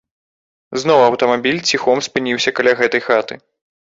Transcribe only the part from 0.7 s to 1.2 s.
Зноў